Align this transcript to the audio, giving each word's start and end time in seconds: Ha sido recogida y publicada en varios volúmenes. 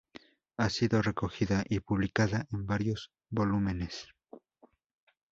Ha 0.57 0.69
sido 0.71 1.03
recogida 1.03 1.63
y 1.69 1.79
publicada 1.79 2.47
en 2.51 2.65
varios 2.65 3.11
volúmenes. 3.29 4.07